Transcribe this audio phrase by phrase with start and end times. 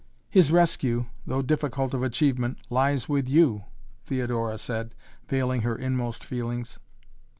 [0.31, 3.65] "His rescue though difficult of achievement lies with you,"
[4.07, 4.95] Theodora said,
[5.27, 6.79] veiling her inmost feelings.